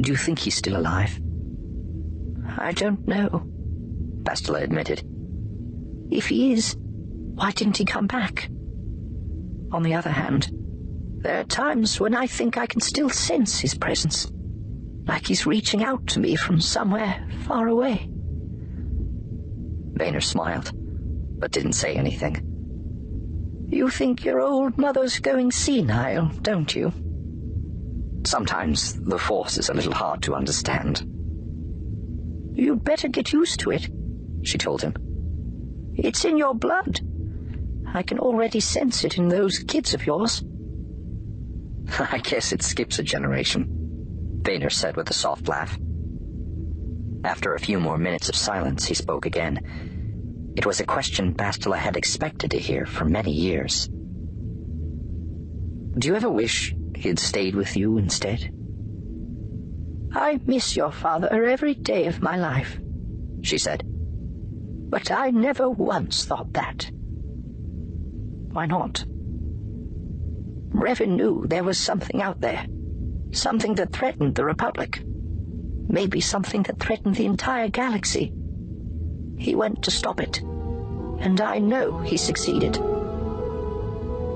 Do 0.00 0.10
you 0.10 0.16
think 0.16 0.38
he's 0.38 0.56
still 0.56 0.76
alive? 0.76 1.20
I 2.58 2.72
don't 2.72 3.06
know, 3.06 3.42
Bastila 4.22 4.62
admitted. 4.62 5.02
If 6.10 6.28
he 6.28 6.52
is, 6.52 6.76
why 6.78 7.52
didn't 7.52 7.76
he 7.76 7.84
come 7.84 8.06
back? 8.06 8.48
On 9.72 9.82
the 9.82 9.94
other 9.94 10.10
hand, 10.10 10.50
there 11.22 11.40
are 11.40 11.44
times 11.44 12.00
when 12.00 12.14
I 12.14 12.26
think 12.26 12.56
I 12.56 12.66
can 12.66 12.80
still 12.80 13.10
sense 13.10 13.60
his 13.60 13.74
presence, 13.74 14.32
like 15.06 15.26
he's 15.26 15.46
reaching 15.46 15.84
out 15.84 16.06
to 16.08 16.20
me 16.20 16.34
from 16.34 16.60
somewhere 16.60 17.28
far 17.44 17.68
away. 17.68 18.08
Vaner 19.92 20.22
smiled, 20.22 20.72
but 21.38 21.52
didn't 21.52 21.74
say 21.74 21.94
anything. 21.94 22.49
You 23.70 23.88
think 23.88 24.24
your 24.24 24.40
old 24.40 24.78
mother's 24.78 25.20
going 25.20 25.52
senile, 25.52 26.32
don't 26.42 26.74
you? 26.74 26.92
Sometimes 28.26 29.00
the 29.00 29.18
Force 29.18 29.58
is 29.58 29.68
a 29.68 29.74
little 29.74 29.94
hard 29.94 30.22
to 30.22 30.34
understand. 30.34 31.02
You'd 32.52 32.82
better 32.82 33.06
get 33.06 33.32
used 33.32 33.60
to 33.60 33.70
it, 33.70 33.88
she 34.42 34.58
told 34.58 34.82
him. 34.82 34.94
It's 35.94 36.24
in 36.24 36.36
your 36.36 36.54
blood. 36.54 37.00
I 37.94 38.02
can 38.02 38.18
already 38.18 38.58
sense 38.58 39.04
it 39.04 39.16
in 39.16 39.28
those 39.28 39.60
kids 39.60 39.94
of 39.94 40.04
yours. 40.04 40.42
I 41.98 42.18
guess 42.18 42.52
it 42.52 42.62
skips 42.62 42.98
a 42.98 43.04
generation, 43.04 43.68
Vaner 44.42 44.72
said 44.72 44.96
with 44.96 45.10
a 45.10 45.14
soft 45.14 45.46
laugh. 45.46 45.78
After 47.22 47.54
a 47.54 47.60
few 47.60 47.78
more 47.78 47.98
minutes 47.98 48.28
of 48.28 48.34
silence, 48.34 48.86
he 48.86 48.94
spoke 48.94 49.26
again. 49.26 49.60
It 50.56 50.66
was 50.66 50.80
a 50.80 50.86
question 50.86 51.34
Bastila 51.34 51.76
had 51.76 51.96
expected 51.96 52.50
to 52.50 52.58
hear 52.58 52.86
for 52.86 53.04
many 53.04 53.32
years. 53.32 53.88
Do 55.98 56.08
you 56.08 56.14
ever 56.14 56.30
wish 56.30 56.74
he'd 56.96 57.18
stayed 57.18 57.54
with 57.54 57.76
you 57.76 57.98
instead? 57.98 58.52
I 60.12 60.40
miss 60.44 60.76
your 60.76 60.90
father 60.90 61.28
every 61.44 61.74
day 61.74 62.06
of 62.06 62.22
my 62.22 62.36
life, 62.36 62.80
she 63.42 63.58
said. 63.58 63.84
But 63.86 65.10
I 65.10 65.30
never 65.30 65.70
once 65.70 66.24
thought 66.24 66.52
that. 66.54 66.90
Why 68.52 68.66
not? 68.66 69.04
Revan 70.70 71.16
knew 71.16 71.46
there 71.46 71.64
was 71.64 71.78
something 71.78 72.20
out 72.20 72.40
there. 72.40 72.66
Something 73.32 73.76
that 73.76 73.92
threatened 73.92 74.34
the 74.34 74.44
Republic. 74.44 75.02
Maybe 75.88 76.20
something 76.20 76.64
that 76.64 76.80
threatened 76.80 77.14
the 77.14 77.26
entire 77.26 77.68
galaxy. 77.68 78.32
He 79.40 79.54
went 79.54 79.82
to 79.84 79.90
stop 79.90 80.20
it. 80.20 80.40
And 81.18 81.40
I 81.40 81.58
know 81.58 81.98
he 82.00 82.18
succeeded. 82.18 82.76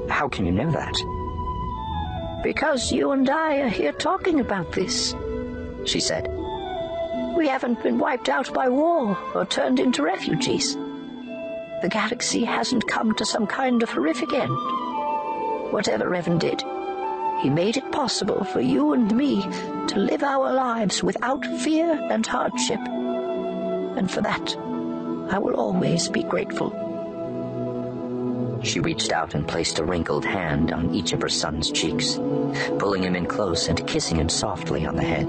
How 0.09 0.29
can 0.31 0.47
you 0.47 0.53
know 0.53 0.71
that? 0.71 0.95
Because 2.43 2.91
you 2.91 3.11
and 3.11 3.29
I 3.29 3.57
are 3.57 3.69
here 3.69 3.93
talking 3.93 4.41
about 4.41 4.73
this, 4.73 5.15
she 5.85 6.01
said. 6.01 6.27
We 7.37 7.47
haven't 7.49 7.83
been 7.83 7.99
wiped 7.99 8.31
out 8.31 8.53
by 8.55 8.71
war 8.71 9.19
or 9.35 9.45
turned 9.45 9.79
into 9.79 10.03
refugees. 10.03 10.75
The 11.83 11.91
galaxy 11.91 12.45
hasn't 12.45 12.89
come 12.89 13.15
to 13.17 13.27
some 13.27 13.47
kind 13.47 13.83
of 13.83 13.91
horrific 13.91 14.33
end. 14.33 14.57
Whatever 15.71 16.09
Revan 16.09 16.39
did, 16.39 16.63
he 17.43 17.51
made 17.51 17.77
it 17.77 17.93
possible 17.93 18.45
for 18.45 18.63
you 18.63 18.95
and 18.95 19.15
me 19.15 19.43
to 19.89 19.99
live 19.99 20.23
our 20.23 20.51
lives 20.51 21.03
without 21.03 21.45
fear 21.45 21.93
and 22.11 22.27
hardship. 22.27 22.81
And 22.81 24.11
for 24.11 24.23
that, 24.23 24.57
I 25.31 25.39
will 25.39 25.55
always 25.55 26.09
be 26.09 26.23
grateful. 26.23 26.71
She 28.63 28.81
reached 28.81 29.13
out 29.13 29.35
and 29.35 29.47
placed 29.47 29.79
a 29.79 29.85
wrinkled 29.85 30.25
hand 30.25 30.73
on 30.73 30.95
each 30.95 31.13
of 31.13 31.21
her 31.21 31.29
son's 31.29 31.71
cheeks, 31.71 32.15
pulling 32.79 33.03
him 33.03 33.15
in 33.15 33.27
close 33.27 33.69
and 33.69 33.87
kissing 33.87 34.17
him 34.19 34.29
softly 34.29 34.87
on 34.87 34.97
the 34.97 35.03
head. 35.03 35.27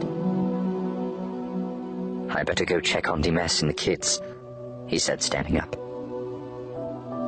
I 2.36 2.44
better 2.44 2.66
go 2.66 2.80
check 2.80 3.10
on 3.10 3.22
Dimes 3.22 3.62
and 3.62 3.70
the 3.70 3.74
kids, 3.74 4.22
he 4.88 4.98
said, 5.00 5.22
standing 5.22 5.60
up. 5.60 5.76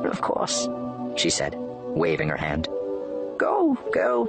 Of 0.04 0.20
course, 0.20 0.68
she 1.16 1.30
said, 1.30 1.54
waving 1.56 2.28
her 2.28 2.36
hand. 2.36 2.68
Go, 3.38 3.76
go. 3.92 4.28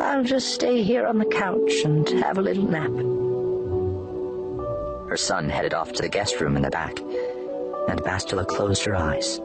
I'll 0.00 0.24
just 0.24 0.54
stay 0.54 0.82
here 0.82 1.06
on 1.06 1.18
the 1.18 1.24
couch 1.24 1.72
and 1.84 2.08
have 2.22 2.38
a 2.38 2.42
little 2.42 2.64
nap. 2.64 2.90
Her 5.08 5.16
son 5.16 5.48
headed 5.48 5.74
off 5.74 5.92
to 5.92 6.02
the 6.02 6.08
guest 6.08 6.40
room 6.40 6.56
in 6.56 6.62
the 6.62 6.70
back, 6.70 6.98
and 7.88 8.00
Bastila 8.02 8.46
closed 8.46 8.84
her 8.84 8.94
eyes, 8.94 9.40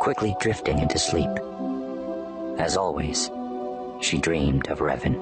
quickly 0.00 0.34
drifting 0.40 0.78
into 0.78 0.98
sleep. 0.98 1.30
As 2.58 2.76
always, 2.76 3.30
she 4.00 4.18
dreamed 4.18 4.68
of 4.68 4.78
Revan. 4.78 5.14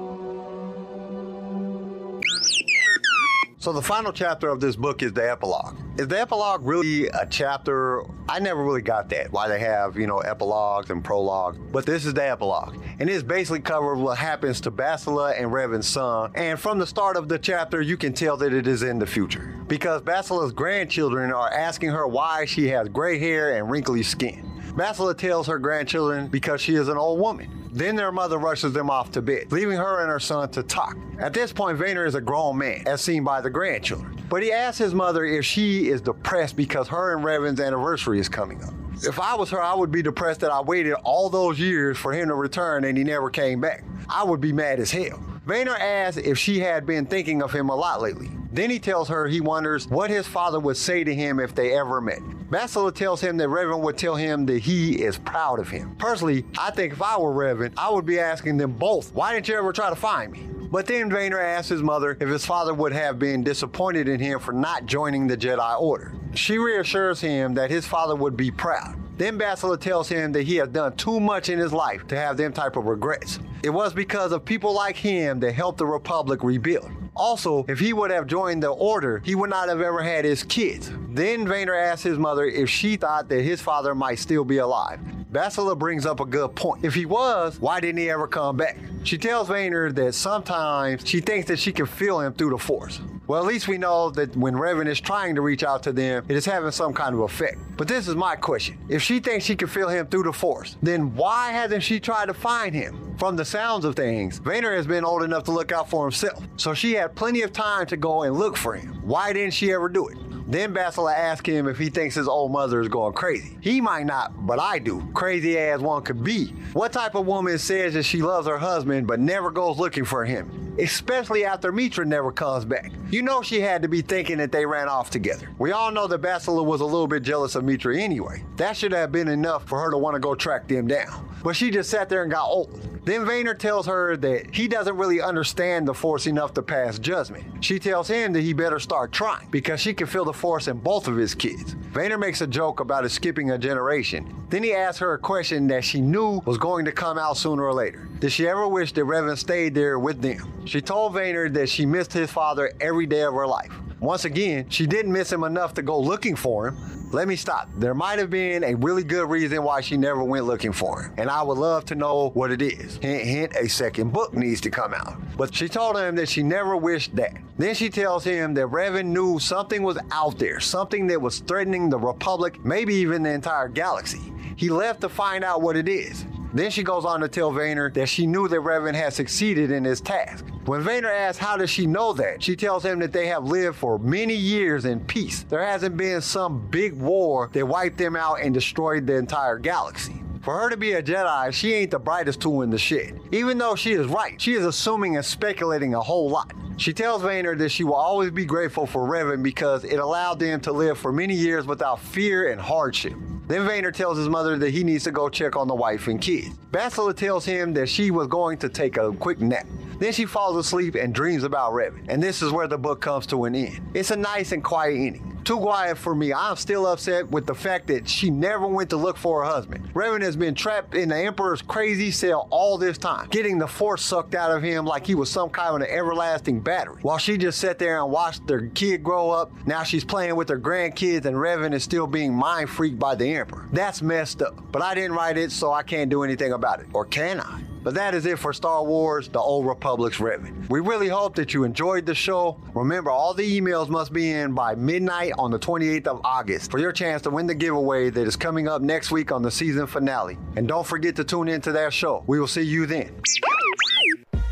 So 3.59 3.71
the 3.71 3.81
final 3.81 4.11
chapter 4.11 4.49
of 4.49 4.59
this 4.59 4.75
book 4.75 5.01
is 5.01 5.13
the 5.13 5.29
epilogue. 5.29 5.77
Is 5.95 6.07
the 6.07 6.19
epilogue 6.19 6.65
really 6.65 7.05
a 7.09 7.27
chapter? 7.29 8.03
I 8.27 8.39
never 8.39 8.63
really 8.63 8.81
got 8.81 9.09
that. 9.09 9.31
Why 9.31 9.47
they 9.47 9.59
have, 9.59 9.95
you 9.95 10.07
know, 10.07 10.21
epilogues 10.21 10.89
and 10.89 11.03
prologues. 11.03 11.59
But 11.71 11.85
this 11.85 12.07
is 12.07 12.15
the 12.15 12.27
epilogue. 12.27 12.83
And 12.97 13.07
it's 13.07 13.21
basically 13.21 13.59
covered 13.59 13.97
what 13.97 14.17
happens 14.17 14.59
to 14.61 14.71
Bastila 14.71 15.39
and 15.39 15.53
Revan's 15.53 15.87
son. 15.87 16.31
And 16.33 16.59
from 16.59 16.79
the 16.79 16.87
start 16.87 17.15
of 17.15 17.29
the 17.29 17.37
chapter, 17.37 17.79
you 17.79 17.95
can 17.95 18.11
tell 18.11 18.37
that 18.37 18.53
it 18.53 18.65
is 18.65 18.81
in 18.81 18.97
the 18.97 19.05
future. 19.05 19.55
Because 19.67 20.01
Bastila's 20.01 20.51
grandchildren 20.51 21.31
are 21.31 21.53
asking 21.53 21.91
her 21.91 22.07
why 22.07 22.45
she 22.45 22.69
has 22.69 22.89
gray 22.89 23.19
hair 23.19 23.57
and 23.57 23.69
wrinkly 23.69 24.01
skin. 24.01 24.49
Bastila 24.75 25.15
tells 25.15 25.45
her 25.45 25.59
grandchildren 25.59 26.27
because 26.27 26.59
she 26.59 26.73
is 26.73 26.87
an 26.87 26.97
old 26.97 27.19
woman. 27.19 27.62
Then 27.73 27.95
their 27.95 28.11
mother 28.11 28.37
rushes 28.37 28.71
them 28.71 28.91
off 28.91 29.11
to 29.13 29.21
bed, 29.21 29.51
leaving 29.51 29.77
her 29.77 30.01
and 30.01 30.09
her 30.09 30.19
son 30.19 30.49
to 30.51 30.61
talk. 30.61 30.95
At 31.17 31.33
this 31.33 31.51
point, 31.51 31.79
Vaner 31.79 32.05
is 32.05 32.13
a 32.13 32.21
grown 32.21 32.57
man, 32.59 32.83
as 32.85 33.01
seen 33.01 33.23
by 33.23 33.41
the 33.41 33.49
grandchildren. 33.49 34.21
But 34.29 34.43
he 34.43 34.51
asks 34.51 34.77
his 34.77 34.93
mother 34.93 35.25
if 35.25 35.43
she 35.43 35.89
is 35.89 35.99
depressed 35.99 36.55
because 36.55 36.87
her 36.87 37.15
and 37.15 37.23
Revan's 37.23 37.59
anniversary 37.59 38.19
is 38.19 38.29
coming 38.29 38.63
up. 38.63 38.73
If 39.01 39.19
I 39.19 39.33
was 39.33 39.49
her, 39.49 39.61
I 39.61 39.73
would 39.73 39.91
be 39.91 40.03
depressed 40.03 40.41
that 40.41 40.51
I 40.51 40.61
waited 40.61 40.93
all 41.03 41.31
those 41.31 41.59
years 41.59 41.97
for 41.97 42.13
him 42.13 42.27
to 42.27 42.35
return 42.35 42.83
and 42.83 42.95
he 42.95 43.03
never 43.03 43.31
came 43.31 43.59
back. 43.59 43.83
I 44.07 44.23
would 44.23 44.39
be 44.39 44.53
mad 44.53 44.79
as 44.79 44.91
hell. 44.91 45.19
Vaner 45.47 45.77
asks 45.77 46.17
if 46.17 46.37
she 46.37 46.59
had 46.59 46.85
been 46.85 47.07
thinking 47.07 47.41
of 47.41 47.51
him 47.51 47.69
a 47.69 47.75
lot 47.75 48.01
lately. 48.01 48.29
Then 48.53 48.69
he 48.69 48.77
tells 48.77 49.09
her 49.09 49.27
he 49.27 49.41
wonders 49.41 49.87
what 49.87 50.11
his 50.11 50.27
father 50.27 50.59
would 50.59 50.77
say 50.77 51.03
to 51.03 51.13
him 51.13 51.39
if 51.39 51.55
they 51.55 51.75
ever 51.75 51.99
met. 51.99 52.19
Bastila 52.51 52.93
tells 52.93 53.19
him 53.19 53.35
that 53.37 53.49
Revan 53.49 53.81
would 53.81 53.97
tell 53.97 54.15
him 54.15 54.45
that 54.45 54.59
he 54.59 55.01
is 55.01 55.17
proud 55.17 55.57
of 55.57 55.69
him. 55.69 55.95
Personally, 55.97 56.45
I 56.55 56.69
think 56.69 56.93
if 56.93 57.01
I 57.01 57.17
were 57.17 57.33
Revan, 57.33 57.73
I 57.75 57.89
would 57.89 58.05
be 58.05 58.19
asking 58.19 58.57
them 58.57 58.73
both, 58.73 59.11
why 59.15 59.33
didn't 59.33 59.47
you 59.47 59.57
ever 59.57 59.73
try 59.73 59.89
to 59.89 59.95
find 59.95 60.31
me? 60.31 60.47
But 60.69 60.85
then 60.85 61.09
Vaner 61.09 61.43
asks 61.43 61.69
his 61.69 61.81
mother 61.81 62.15
if 62.19 62.29
his 62.29 62.45
father 62.45 62.75
would 62.75 62.93
have 62.93 63.17
been 63.17 63.43
disappointed 63.43 64.07
in 64.07 64.19
him 64.19 64.39
for 64.39 64.53
not 64.53 64.85
joining 64.85 65.25
the 65.25 65.35
Jedi 65.35 65.81
Order. 65.81 66.13
She 66.35 66.59
reassures 66.59 67.19
him 67.19 67.55
that 67.55 67.71
his 67.71 67.87
father 67.87 68.15
would 68.15 68.37
be 68.37 68.51
proud. 68.51 68.95
Then 69.17 69.37
Bastila 69.39 69.79
tells 69.79 70.09
him 70.09 70.31
that 70.31 70.43
he 70.43 70.57
has 70.57 70.69
done 70.69 70.95
too 70.95 71.19
much 71.19 71.49
in 71.49 71.57
his 71.57 71.73
life 71.73 72.07
to 72.07 72.15
have 72.15 72.37
them 72.37 72.53
type 72.53 72.75
of 72.75 72.85
regrets. 72.85 73.39
It 73.63 73.69
was 73.71 73.93
because 73.93 74.31
of 74.31 74.45
people 74.45 74.73
like 74.73 74.95
him 74.95 75.39
that 75.39 75.53
helped 75.53 75.79
the 75.79 75.85
Republic 75.87 76.43
rebuild. 76.43 76.91
Also, 77.15 77.65
if 77.67 77.79
he 77.79 77.93
would 77.93 78.11
have 78.11 78.27
joined 78.27 78.63
the 78.63 78.69
Order, 78.69 79.21
he 79.23 79.35
would 79.35 79.49
not 79.49 79.69
have 79.69 79.81
ever 79.81 80.01
had 80.01 80.25
his 80.25 80.43
kids. 80.43 80.91
Then 81.09 81.45
Vaner 81.45 81.79
asked 81.79 82.03
his 82.03 82.17
mother 82.17 82.45
if 82.45 82.69
she 82.69 82.95
thought 82.95 83.29
that 83.29 83.41
his 83.41 83.61
father 83.61 83.93
might 83.93 84.19
still 84.19 84.43
be 84.43 84.57
alive. 84.57 84.99
Bastila 85.31 85.77
brings 85.77 86.05
up 86.05 86.19
a 86.19 86.25
good 86.25 86.55
point. 86.55 86.85
If 86.85 86.93
he 86.93 87.05
was, 87.05 87.59
why 87.59 87.79
didn't 87.79 87.97
he 87.97 88.09
ever 88.09 88.27
come 88.27 88.57
back? 88.57 88.77
She 89.03 89.17
tells 89.17 89.49
Vaner 89.49 89.93
that 89.95 90.13
sometimes 90.13 91.07
she 91.07 91.21
thinks 91.21 91.47
that 91.47 91.59
she 91.59 91.71
can 91.71 91.85
feel 91.85 92.19
him 92.19 92.33
through 92.33 92.51
the 92.51 92.57
Force. 92.57 92.99
Well, 93.33 93.41
at 93.41 93.47
least 93.47 93.67
we 93.67 93.79
know 93.79 94.11
that 94.11 94.37
when 94.37 94.53
Revan 94.53 94.87
is 94.87 95.01
trying 95.01 95.33
to 95.33 95.41
reach 95.41 95.63
out 95.63 95.81
to 95.81 95.91
them, 95.91 96.23
it 96.29 96.35
is 96.35 96.45
having 96.45 96.69
some 96.69 96.93
kind 96.93 97.15
of 97.15 97.21
effect. 97.21 97.57
But 97.77 97.87
this 97.87 98.07
is 98.07 98.13
my 98.13 98.35
question. 98.35 98.77
If 98.89 99.01
she 99.01 99.19
thinks 99.19 99.43
she 99.43 99.55
can 99.55 99.67
feel 99.67 99.89
him 99.89 100.05
through 100.05 100.21
the 100.21 100.31
Force, 100.31 100.77
then 100.83 101.15
why 101.15 101.49
hasn't 101.49 101.81
she 101.81 101.99
tried 101.99 102.27
to 102.27 102.35
find 102.35 102.75
him? 102.75 103.15
From 103.17 103.35
the 103.35 103.43
sounds 103.43 103.85
of 103.85 103.95
things, 103.95 104.39
Vaner 104.39 104.75
has 104.75 104.85
been 104.85 105.03
old 105.03 105.23
enough 105.23 105.45
to 105.45 105.51
look 105.51 105.71
out 105.71 105.89
for 105.89 106.05
himself. 106.05 106.43
So 106.57 106.75
she 106.75 106.93
had 106.93 107.15
plenty 107.15 107.41
of 107.41 107.51
time 107.51 107.87
to 107.87 107.97
go 107.97 108.21
and 108.21 108.35
look 108.35 108.55
for 108.55 108.75
him. 108.75 109.01
Why 109.01 109.33
didn't 109.33 109.55
she 109.55 109.73
ever 109.73 109.89
do 109.89 110.09
it? 110.09 110.17
Then 110.47 110.73
Bastila 110.73 111.15
asks 111.15 111.47
him 111.47 111.67
if 111.67 111.77
he 111.77 111.89
thinks 111.89 112.15
his 112.15 112.27
old 112.27 112.51
mother 112.51 112.81
is 112.81 112.89
going 112.89 113.13
crazy. 113.13 113.57
He 113.61 113.79
might 113.79 114.05
not, 114.05 114.45
but 114.45 114.59
I 114.59 114.79
do. 114.79 115.07
Crazy 115.13 115.57
as 115.57 115.81
one 115.81 116.03
could 116.03 116.23
be. 116.23 116.47
What 116.73 116.91
type 116.91 117.15
of 117.15 117.25
woman 117.25 117.57
says 117.57 117.93
that 117.93 118.03
she 118.03 118.21
loves 118.21 118.47
her 118.47 118.57
husband 118.57 119.07
but 119.07 119.19
never 119.19 119.51
goes 119.51 119.77
looking 119.77 120.05
for 120.05 120.25
him? 120.25 120.75
Especially 120.79 121.45
after 121.45 121.71
Mitra 121.71 122.05
never 122.05 122.31
comes 122.31 122.65
back. 122.65 122.91
You 123.09 123.21
know 123.21 123.41
she 123.41 123.61
had 123.61 123.83
to 123.83 123.87
be 123.87 124.01
thinking 124.01 124.39
that 124.39 124.51
they 124.51 124.65
ran 124.65 124.89
off 124.89 125.09
together. 125.11 125.47
We 125.59 125.71
all 125.71 125.91
know 125.91 126.07
that 126.07 126.21
Bastila 126.21 126.65
was 126.65 126.81
a 126.81 126.85
little 126.85 127.07
bit 127.07 127.23
jealous 127.23 127.55
of 127.55 127.63
Mitra 127.63 127.97
anyway. 127.97 128.43
That 128.57 128.75
should 128.75 128.91
have 128.91 129.11
been 129.11 129.27
enough 129.27 129.67
for 129.67 129.79
her 129.79 129.91
to 129.91 129.97
want 129.97 130.15
to 130.15 130.19
go 130.19 130.33
track 130.35 130.67
them 130.67 130.87
down. 130.87 131.29
But 131.43 131.55
she 131.55 131.71
just 131.71 131.89
sat 131.89 132.09
there 132.09 132.23
and 132.23 132.31
got 132.31 132.47
old. 132.47 132.81
Then 133.05 133.25
Vaner 133.25 133.57
tells 133.57 133.85
her 133.85 134.15
that 134.17 134.55
he 134.55 134.69
doesn't 134.69 134.95
really 134.95 135.19
understand 135.19 135.87
the 135.87 135.93
Force 135.93 136.25
enough 136.25 136.53
to 136.53 136.61
pass 136.61 136.97
judgment. 136.97 137.63
She 137.63 137.77
tells 137.77 138.07
him 138.07 138.31
that 138.31 138.41
he 138.41 138.53
better 138.53 138.79
start 138.79 139.11
trying 139.11 139.49
because 139.51 139.81
she 139.81 139.93
can 139.93 140.07
feel 140.07 140.23
the 140.23 140.32
Force 140.33 140.67
in 140.67 140.77
both 140.79 141.07
of 141.07 141.15
his 141.15 141.35
kids. 141.35 141.75
Vaner 141.93 142.19
makes 142.19 142.41
a 142.41 142.47
joke 142.47 142.79
about 142.79 143.05
it 143.05 143.09
skipping 143.09 143.51
a 143.51 143.57
generation. 143.57 144.35
Then 144.49 144.63
he 144.63 144.73
asks 144.73 144.99
her 144.99 145.13
a 145.13 145.17
question 145.17 145.67
that 145.67 145.83
she 145.83 146.01
knew 146.01 146.41
was 146.45 146.57
going 146.57 146.85
to 146.85 146.91
come 146.91 147.17
out 147.17 147.37
sooner 147.37 147.63
or 147.63 147.73
later. 147.73 148.07
Did 148.23 148.31
she 148.31 148.47
ever 148.47 148.65
wish 148.69 148.93
that 148.93 149.01
Revan 149.01 149.37
stayed 149.37 149.75
there 149.75 149.99
with 149.99 150.21
them? 150.21 150.65
She 150.65 150.79
told 150.79 151.11
Vaner 151.11 151.53
that 151.55 151.67
she 151.67 151.85
missed 151.85 152.13
his 152.13 152.31
father 152.31 152.71
every 152.79 153.05
day 153.05 153.23
of 153.23 153.33
her 153.33 153.45
life. 153.45 153.73
Once 153.99 154.23
again, 154.23 154.69
she 154.69 154.87
didn't 154.87 155.11
miss 155.11 155.29
him 155.29 155.43
enough 155.43 155.73
to 155.73 155.81
go 155.81 155.99
looking 155.99 156.37
for 156.37 156.69
him. 156.69 157.09
Let 157.11 157.27
me 157.27 157.35
stop. 157.35 157.67
There 157.75 157.93
might 157.93 158.19
have 158.19 158.29
been 158.29 158.63
a 158.63 158.75
really 158.75 159.03
good 159.03 159.29
reason 159.29 159.61
why 159.61 159.81
she 159.81 159.97
never 159.97 160.23
went 160.23 160.45
looking 160.45 160.71
for 160.71 161.01
him, 161.03 161.13
and 161.17 161.29
I 161.29 161.43
would 161.43 161.57
love 161.57 161.83
to 161.87 161.95
know 161.95 162.29
what 162.29 162.49
it 162.49 162.61
is. 162.61 162.95
Hint, 162.95 163.23
hint, 163.23 163.55
a 163.59 163.67
second 163.67 164.13
book 164.13 164.33
needs 164.33 164.61
to 164.61 164.69
come 164.69 164.93
out. 164.93 165.15
But 165.35 165.53
she 165.53 165.67
told 165.67 165.97
him 165.97 166.15
that 166.15 166.29
she 166.29 166.43
never 166.43 166.77
wished 166.77 167.13
that. 167.17 167.33
Then 167.57 167.75
she 167.75 167.89
tells 167.89 168.23
him 168.23 168.53
that 168.53 168.67
Revan 168.67 169.07
knew 169.07 169.37
something 169.37 169.83
was 169.83 169.97
out 170.13 170.39
there, 170.39 170.61
something 170.61 171.07
that 171.07 171.21
was 171.21 171.39
threatening 171.39 171.89
the 171.89 171.99
Republic, 171.99 172.63
maybe 172.63 172.95
even 172.95 173.23
the 173.23 173.31
entire 173.31 173.67
galaxy. 173.67 174.31
He 174.55 174.69
left 174.69 175.01
to 175.01 175.09
find 175.09 175.43
out 175.43 175.61
what 175.61 175.75
it 175.75 175.89
is. 175.89 176.23
Then 176.53 176.69
she 176.69 176.83
goes 176.83 177.03
on 177.03 177.19
to 177.21 177.27
tell 177.27 177.51
Vaner 177.51 177.91
that 177.95 178.07
she 178.07 178.27
knew 178.27 178.47
that 178.47 178.59
Revan 178.59 178.93
had 178.93 179.13
succeeded 179.13 179.71
in 179.71 179.83
his 179.83 179.99
task. 179.99 180.45
When 180.65 180.83
Vaner 180.83 181.11
asks 181.11 181.39
how 181.39 181.57
does 181.57 181.69
she 181.69 181.87
know 181.87 182.13
that, 182.13 182.43
she 182.43 182.55
tells 182.55 182.85
him 182.85 182.99
that 182.99 183.11
they 183.11 183.27
have 183.27 183.43
lived 183.43 183.77
for 183.77 183.97
many 183.97 184.35
years 184.35 184.85
in 184.85 184.99
peace. 185.01 185.43
There 185.43 185.65
hasn't 185.65 185.97
been 185.97 186.21
some 186.21 186.67
big 186.69 186.93
war 186.93 187.49
that 187.53 187.67
wiped 187.67 187.97
them 187.97 188.15
out 188.15 188.41
and 188.41 188.53
destroyed 188.53 189.07
the 189.07 189.15
entire 189.15 189.57
galaxy. 189.57 190.21
For 190.43 190.59
her 190.59 190.69
to 190.69 190.77
be 190.77 190.91
a 190.93 191.01
Jedi, 191.01 191.53
she 191.53 191.73
ain't 191.73 191.91
the 191.91 191.99
brightest 191.99 192.41
tool 192.41 192.63
in 192.63 192.69
the 192.69 192.77
shed. 192.77 193.17
Even 193.31 193.57
though 193.57 193.75
she 193.75 193.93
is 193.93 194.07
right, 194.07 194.39
she 194.39 194.53
is 194.53 194.65
assuming 194.65 195.15
and 195.15 195.25
speculating 195.25 195.95
a 195.95 196.01
whole 196.01 196.29
lot. 196.29 196.53
She 196.77 196.93
tells 196.93 197.21
Vaner 197.21 197.57
that 197.57 197.69
she 197.69 197.83
will 197.83 197.93
always 197.93 198.31
be 198.31 198.45
grateful 198.45 198.85
for 198.85 199.07
Revan 199.07 199.43
because 199.43 199.83
it 199.83 199.99
allowed 199.99 200.39
them 200.39 200.59
to 200.61 200.71
live 200.71 200.97
for 200.97 201.11
many 201.11 201.35
years 201.35 201.65
without 201.65 201.99
fear 201.99 202.51
and 202.51 202.59
hardship. 202.59 203.13
Then 203.47 203.61
Vaner 203.67 203.93
tells 203.93 204.17
his 204.17 204.29
mother 204.29 204.57
that 204.57 204.71
he 204.71 204.83
needs 204.83 205.03
to 205.03 205.11
go 205.11 205.29
check 205.29 205.55
on 205.55 205.67
the 205.67 205.75
wife 205.75 206.07
and 206.07 206.19
kids. 206.19 206.55
Bastila 206.71 207.15
tells 207.15 207.45
him 207.45 207.73
that 207.73 207.89
she 207.89 208.09
was 208.09 208.27
going 208.27 208.57
to 208.59 208.69
take 208.69 208.97
a 208.97 209.11
quick 209.13 209.39
nap. 209.39 209.67
Then 209.99 210.13
she 210.13 210.25
falls 210.25 210.57
asleep 210.57 210.95
and 210.95 211.13
dreams 211.13 211.43
about 211.43 211.73
Revan. 211.73 212.05
And 212.07 212.23
this 212.23 212.41
is 212.41 212.51
where 212.51 212.67
the 212.67 212.77
book 212.77 213.01
comes 213.01 213.27
to 213.27 213.45
an 213.45 213.55
end. 213.55 213.81
It's 213.93 214.11
a 214.11 214.15
nice 214.15 214.51
and 214.53 214.63
quiet 214.63 214.95
ending. 214.95 215.33
Too 215.43 215.57
quiet 215.57 215.97
for 215.97 216.15
me. 216.15 216.31
I'm 216.31 216.55
still 216.55 216.87
upset 216.87 217.29
with 217.29 217.45
the 217.45 217.53
fact 217.53 217.87
that 217.87 218.07
she 218.07 218.29
never 218.29 218.65
went 218.65 218.89
to 218.91 218.97
look 218.97 219.17
for 219.17 219.43
her 219.43 219.51
husband. 219.51 219.93
Revan 219.93 220.21
has 220.21 220.37
been 220.37 220.55
trapped 220.55 220.95
in 220.95 221.09
the 221.09 221.17
Emperor's 221.17 221.61
crazy 221.61 222.11
cell 222.11 222.47
all 222.49 222.77
this 222.77 222.97
time, 222.97 223.27
getting 223.27 223.57
the 223.57 223.67
force 223.67 224.01
sucked 224.01 224.35
out 224.35 224.55
of 224.55 224.63
him 224.63 224.85
like 224.85 225.05
he 225.05 225.15
was 225.15 225.29
some 225.29 225.49
kind 225.49 225.75
of 225.75 225.81
an 225.81 225.87
everlasting 225.93 226.61
battery. 226.63 227.01
While 227.01 227.17
she 227.17 227.37
just 227.37 227.59
sat 227.59 227.79
there 227.79 228.01
and 228.01 228.11
watched 228.11 228.47
their 228.47 228.67
kid 228.67 229.03
grow 229.03 229.29
up, 229.29 229.51
now 229.65 229.83
she's 229.83 230.05
playing 230.05 230.35
with 230.35 230.49
her 230.49 230.59
grandkids 230.59 231.25
and 231.25 231.35
Revan 231.35 231.73
is 231.73 231.83
still 231.83 232.07
being 232.07 232.33
mind 232.33 232.69
freaked 232.69 232.99
by 232.99 233.15
the 233.15 233.35
Emperor. 233.35 233.67
That's 233.71 234.01
messed 234.01 234.41
up. 234.41 234.71
But 234.71 234.81
I 234.81 234.95
didn't 234.95 235.13
write 235.13 235.37
it, 235.37 235.51
so 235.51 235.71
I 235.71 235.83
can't 235.83 236.09
do 236.09 236.23
anything 236.23 236.53
about 236.53 236.79
it. 236.79 236.87
Or 236.93 237.05
can 237.05 237.39
I? 237.39 237.61
But 237.83 237.95
that 237.95 238.15
is 238.15 238.25
it 238.25 238.39
for 238.39 238.53
Star 238.53 238.83
Wars 238.83 239.27
The 239.27 239.39
Old 239.39 239.65
Republic's 239.65 240.17
Revan. 240.17 240.69
We 240.69 240.79
really 240.79 241.09
hope 241.09 241.35
that 241.35 241.53
you 241.53 241.65
enjoyed 241.65 242.05
the 242.05 242.15
show. 242.15 242.57
Remember, 242.73 243.11
all 243.11 243.33
the 243.33 243.59
emails 243.59 243.89
must 243.89 244.13
be 244.13 244.31
in 244.31 244.53
by 244.53 244.73
midnight 244.75 245.33
on 245.37 245.51
the 245.51 245.59
28th 245.59 246.07
of 246.07 246.21
August 246.23 246.71
for 246.71 246.79
your 246.79 246.93
chance 246.93 247.21
to 247.23 247.29
win 247.29 247.45
the 247.45 247.55
giveaway 247.55 248.09
that 248.09 248.25
is 248.25 248.37
coming 248.37 248.69
up 248.69 248.81
next 248.81 249.11
week 249.11 249.33
on 249.33 249.41
the 249.41 249.51
season 249.51 249.85
finale. 249.85 250.37
And 250.55 250.65
don't 250.65 250.87
forget 250.87 251.15
to 251.17 251.25
tune 251.25 251.49
into 251.49 251.73
that 251.73 251.91
show. 251.91 252.23
We 252.25 252.39
will 252.39 252.47
see 252.47 252.61
you 252.61 252.85
then. 252.85 253.13